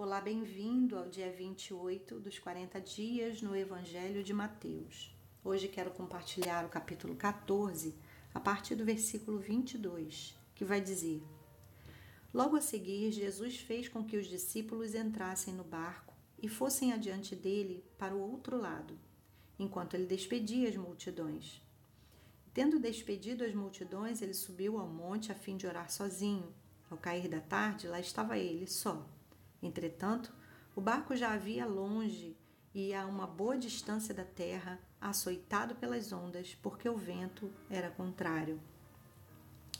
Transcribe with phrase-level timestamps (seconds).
[0.00, 5.12] Olá, bem-vindo ao dia 28 dos 40 dias no Evangelho de Mateus.
[5.42, 7.96] Hoje quero compartilhar o capítulo 14,
[8.32, 11.20] a partir do versículo 22, que vai dizer:
[12.32, 17.34] Logo a seguir, Jesus fez com que os discípulos entrassem no barco e fossem adiante
[17.34, 18.96] dele para o outro lado,
[19.58, 21.60] enquanto ele despedia as multidões.
[22.54, 26.54] Tendo despedido as multidões, ele subiu ao monte a fim de orar sozinho.
[26.88, 29.17] Ao cair da tarde, lá estava ele, só.
[29.62, 30.32] Entretanto,
[30.74, 32.36] o barco já havia longe
[32.74, 38.60] e a uma boa distância da terra, açoitado pelas ondas, porque o vento era contrário.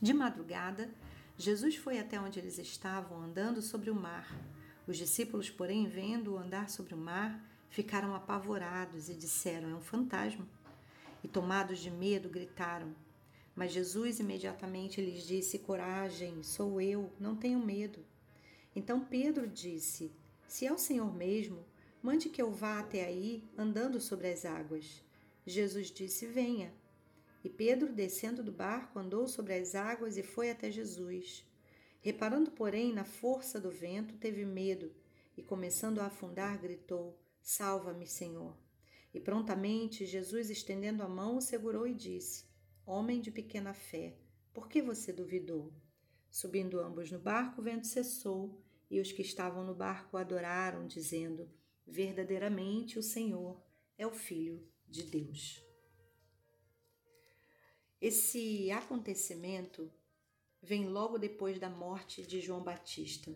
[0.00, 0.90] De madrugada,
[1.38, 4.28] Jesus foi até onde eles estavam, andando sobre o mar.
[4.86, 10.46] Os discípulos, porém, vendo-o andar sobre o mar, ficaram apavorados e disseram: É um fantasma.
[11.24, 12.94] E tomados de medo, gritaram.
[13.54, 18.04] Mas Jesus imediatamente lhes disse: Coragem, sou eu, não tenho medo.
[18.74, 20.12] Então Pedro disse:
[20.48, 21.64] Se é o Senhor mesmo,
[22.02, 25.02] mande que eu vá até aí, andando sobre as águas.
[25.46, 26.72] Jesus disse: Venha.
[27.44, 31.44] E Pedro, descendo do barco, andou sobre as águas e foi até Jesus.
[32.00, 34.92] Reparando, porém, na força do vento, teve medo
[35.36, 38.56] e, começando a afundar, gritou: Salva-me, Senhor.
[39.12, 42.44] E prontamente Jesus, estendendo a mão, o segurou e disse:
[42.86, 44.16] Homem de pequena fé,
[44.54, 45.72] por que você duvidou?
[46.32, 48.58] Subindo ambos no barco, o vento cessou,
[48.90, 51.46] e os que estavam no barco adoraram, dizendo:
[51.86, 53.62] Verdadeiramente o Senhor
[53.98, 55.62] é o Filho de Deus.
[58.00, 59.92] Esse acontecimento
[60.62, 63.30] vem logo depois da morte de João Batista.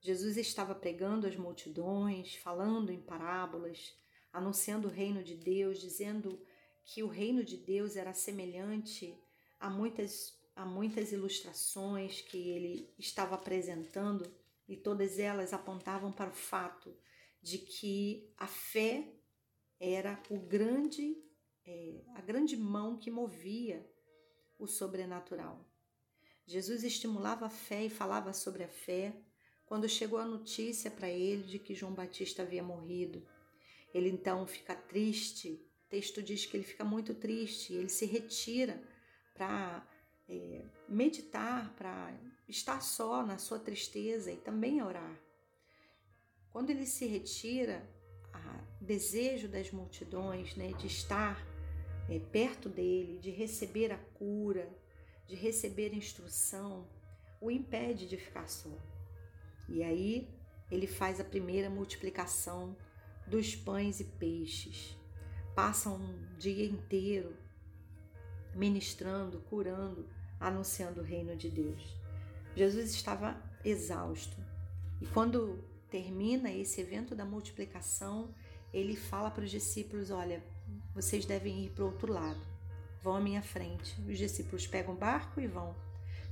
[0.00, 3.96] Jesus estava pregando às multidões, falando em parábolas,
[4.32, 6.44] anunciando o reino de Deus, dizendo
[6.84, 9.16] que o reino de Deus era semelhante
[9.60, 14.30] a muitas a muitas ilustrações que ele estava apresentando
[14.68, 16.96] e todas elas apontavam para o fato
[17.40, 19.12] de que a fé
[19.80, 21.16] era o grande
[21.64, 23.88] é, a grande mão que movia
[24.58, 25.64] o sobrenatural.
[26.46, 29.14] Jesus estimulava a fé e falava sobre a fé
[29.64, 33.26] quando chegou a notícia para ele de que João Batista havia morrido.
[33.94, 35.64] Ele então fica triste.
[35.84, 37.72] O texto diz que ele fica muito triste.
[37.72, 38.82] Ele se retira
[39.34, 39.86] para
[40.32, 42.12] é, meditar, para
[42.48, 45.18] estar só na sua tristeza e também orar.
[46.50, 47.88] Quando ele se retira,
[48.82, 51.40] o desejo das multidões né, de estar
[52.10, 54.68] é, perto dele, de receber a cura,
[55.26, 56.88] de receber instrução,
[57.40, 58.76] o impede de ficar só.
[59.68, 60.28] E aí
[60.68, 62.76] ele faz a primeira multiplicação
[63.26, 64.96] dos pães e peixes.
[65.54, 67.36] Passa um dia inteiro
[68.54, 70.08] ministrando, curando,
[70.42, 71.96] anunciando o reino de Deus.
[72.54, 74.36] Jesus estava exausto.
[75.00, 78.34] E quando termina esse evento da multiplicação,
[78.72, 80.42] ele fala para os discípulos: Olha,
[80.94, 82.40] vocês devem ir para o outro lado,
[83.02, 84.00] vão à minha frente.
[84.02, 85.74] Os discípulos pegam o barco e vão.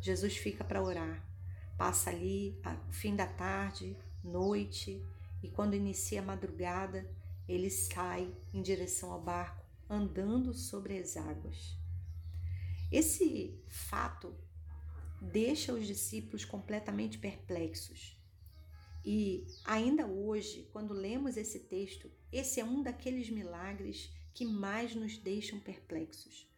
[0.00, 1.24] Jesus fica para orar.
[1.76, 2.60] Passa ali,
[2.90, 5.02] fim da tarde, noite,
[5.42, 7.08] e quando inicia a madrugada,
[7.48, 11.76] ele sai em direção ao barco, andando sobre as águas.
[12.90, 14.36] Esse fato
[15.20, 18.16] deixa os discípulos completamente perplexos.
[19.04, 25.16] E ainda hoje, quando lemos esse texto, esse é um daqueles milagres que mais nos
[25.18, 26.50] deixam perplexos.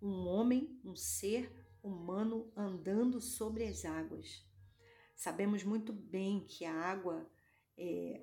[0.00, 1.50] Um homem, um ser
[1.82, 4.46] humano andando sobre as águas.
[5.16, 7.28] Sabemos muito bem que a água
[7.76, 8.22] é,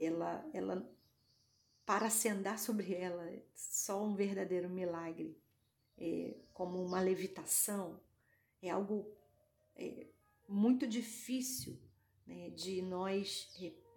[0.00, 0.90] ela, ela
[1.84, 5.41] para se andar sobre ela, é só um verdadeiro milagre
[5.98, 8.00] é, como uma levitação,
[8.60, 9.10] é algo
[9.76, 10.06] é,
[10.48, 11.78] muito difícil
[12.26, 13.48] né, de nós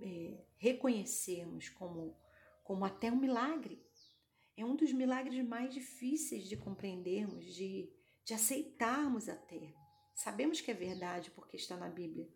[0.01, 2.17] é, reconhecermos como,
[2.63, 3.83] como até um milagre.
[4.57, 7.91] É um dos milagres mais difíceis de compreendermos, de,
[8.23, 9.73] de aceitarmos até.
[10.13, 12.27] Sabemos que é verdade porque está na Bíblia,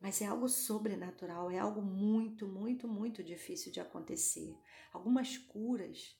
[0.00, 4.56] mas é algo sobrenatural, é algo muito, muito, muito difícil de acontecer.
[4.90, 6.18] Algumas curas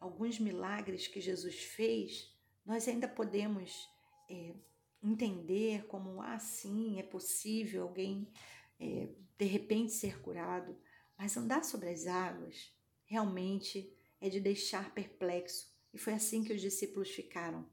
[0.00, 2.32] alguns milagres que Jesus fez,
[2.64, 3.88] nós ainda podemos
[4.28, 4.54] é,
[5.02, 8.28] entender como assim é possível alguém
[8.78, 10.76] é, de repente ser curado,
[11.16, 12.72] mas andar sobre as águas
[13.04, 15.72] realmente é de deixar perplexo.
[15.92, 17.68] E foi assim que os discípulos ficaram.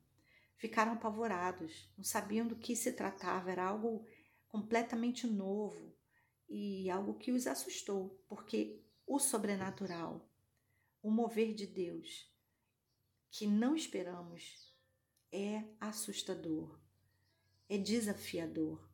[0.57, 4.05] Ficaram apavorados, não sabiam do que se tratava, era algo
[4.47, 5.93] completamente novo
[6.47, 10.29] e algo que os assustou, porque o sobrenatural
[11.05, 12.29] o mover de Deus
[13.29, 14.73] que não esperamos
[15.31, 16.79] é assustador,
[17.69, 18.89] é desafiador.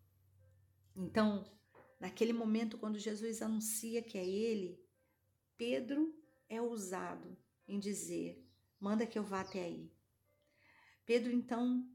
[0.96, 1.46] Então,
[2.02, 4.84] Naquele momento, quando Jesus anuncia que é Ele,
[5.56, 6.20] Pedro
[6.50, 7.38] é ousado
[7.68, 8.44] em dizer:
[8.80, 9.94] manda que eu vá até aí.
[11.06, 11.88] Pedro então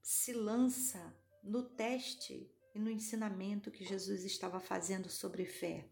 [0.00, 5.86] se lança no teste e no ensinamento que Jesus estava fazendo sobre fé.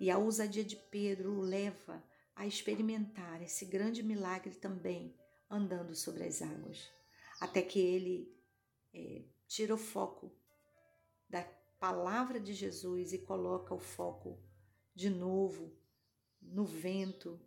[0.00, 2.02] E a ousadia de Pedro o leva
[2.34, 5.14] a experimentar esse grande milagre também,
[5.50, 6.90] andando sobre as águas,
[7.40, 8.34] até que ele
[8.94, 10.34] é, tira o foco
[11.28, 11.42] da
[11.78, 14.38] palavra de Jesus e coloca o foco
[14.94, 15.76] de novo
[16.40, 17.40] no vento,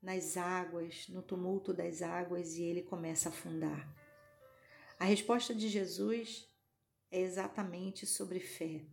[0.00, 3.94] nas águas, no tumulto das águas e ele começa a afundar.
[4.98, 6.48] A resposta de Jesus
[7.10, 8.84] é exatamente sobre fé.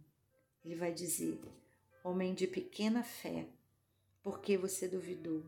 [0.63, 1.39] Ele vai dizer:
[2.03, 3.47] Homem de pequena fé,
[4.23, 5.43] por que você duvidou?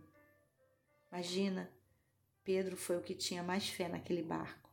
[1.11, 1.71] Imagina,
[2.43, 4.69] Pedro foi o que tinha mais fé naquele barco.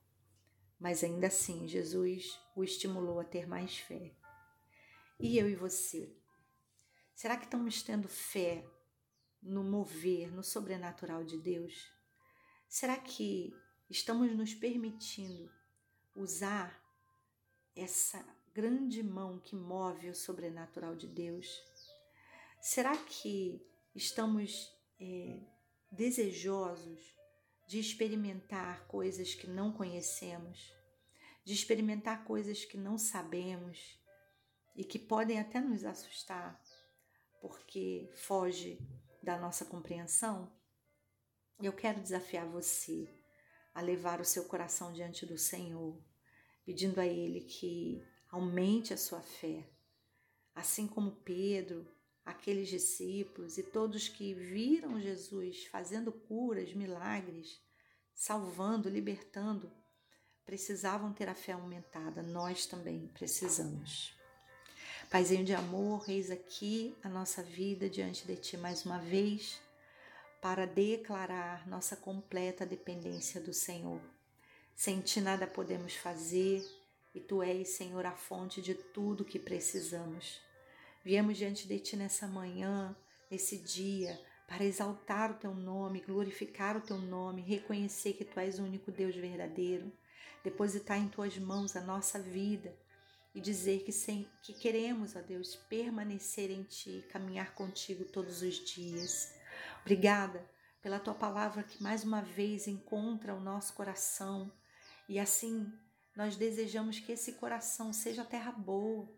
[0.79, 4.15] Mas ainda assim, Jesus o estimulou a ter mais fé.
[5.19, 6.17] E eu e você?
[7.15, 8.67] Será que estamos tendo fé
[9.43, 11.93] no mover, no sobrenatural de Deus?
[12.67, 13.55] Será que
[13.91, 15.53] estamos nos permitindo
[16.17, 16.83] usar
[17.77, 18.25] essa
[18.55, 21.47] grande mão que move o sobrenatural de Deus?
[22.61, 23.61] Será que
[23.95, 24.71] estamos
[25.01, 25.41] é,
[25.91, 27.01] desejosos
[27.67, 30.75] de experimentar coisas que não conhecemos,
[31.45, 33.99] de experimentar coisas que não sabemos
[34.77, 36.61] e que podem até nos assustar,
[37.41, 38.79] porque foge
[39.23, 40.53] da nossa compreensão?
[41.61, 43.09] Eu quero desafiar você
[43.75, 46.03] a levar o seu coração diante do Senhor,
[46.65, 49.69] pedindo a Ele que aumente a sua fé,
[50.55, 51.87] assim como Pedro,
[52.25, 57.61] aqueles discípulos e todos que viram Jesus fazendo curas, milagres,
[58.15, 59.73] salvando, libertando,
[60.45, 62.23] precisavam ter a fé aumentada.
[62.23, 64.15] Nós também precisamos.
[65.11, 69.61] Paizinho de amor, eis aqui a nossa vida diante de Ti mais uma vez
[70.41, 74.01] para declarar nossa completa dependência do Senhor.
[74.75, 76.65] Sem Ti nada podemos fazer
[77.15, 80.41] e Tu és, Senhor, a fonte de tudo que precisamos.
[81.03, 82.95] Viemos diante de Ti nessa manhã,
[83.31, 88.59] nesse dia, para exaltar o Teu nome, glorificar o Teu nome, reconhecer que Tu és
[88.59, 89.91] o único Deus verdadeiro,
[90.45, 92.77] depositar em Tuas mãos a nossa vida
[93.35, 98.57] e dizer que, sem, que queremos, ó Deus, permanecer em Ti, caminhar contigo todos os
[98.57, 99.33] dias.
[99.81, 100.45] Obrigada
[100.83, 104.53] pela Tua palavra que mais uma vez encontra o nosso coração
[105.09, 105.73] e assim
[106.15, 109.09] nós desejamos que esse coração seja terra boa,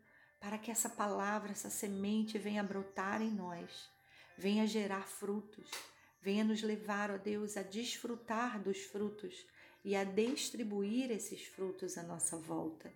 [0.42, 3.88] para que essa palavra, essa semente venha brotar em nós,
[4.36, 5.70] venha gerar frutos,
[6.20, 9.46] venha nos levar, ó Deus, a desfrutar dos frutos
[9.84, 12.92] e a distribuir esses frutos à nossa volta.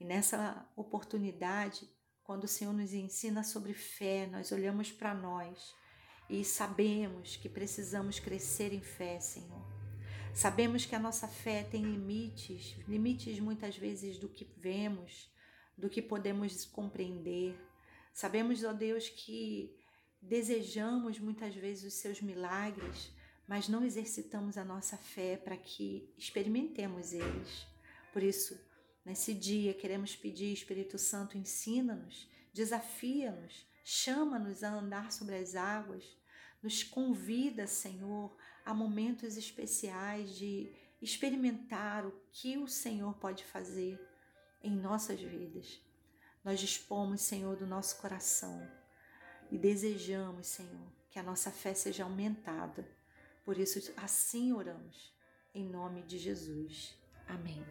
[0.00, 1.86] E nessa oportunidade,
[2.24, 5.74] quando o Senhor nos ensina sobre fé, nós olhamos para nós
[6.30, 9.66] e sabemos que precisamos crescer em fé, Senhor.
[10.34, 15.28] Sabemos que a nossa fé tem limites, limites muitas vezes do que vemos,
[15.78, 17.56] do que podemos compreender.
[18.12, 19.74] Sabemos, ó Deus, que
[20.20, 23.12] desejamos muitas vezes os seus milagres,
[23.46, 27.66] mas não exercitamos a nossa fé para que experimentemos eles.
[28.12, 28.60] Por isso,
[29.04, 36.04] nesse dia, queremos pedir, Espírito Santo, ensina-nos, desafia-nos, chama-nos a andar sobre as águas,
[36.60, 40.70] nos convida, Senhor, a momentos especiais de
[41.00, 43.98] experimentar o que o Senhor pode fazer
[44.62, 45.80] em nossas vidas.
[46.44, 48.66] Nós dispomos, Senhor, do nosso coração
[49.50, 52.88] e desejamos, Senhor, que a nossa fé seja aumentada.
[53.44, 55.12] Por isso, assim oramos,
[55.54, 56.96] em nome de Jesus.
[57.26, 57.64] Amém.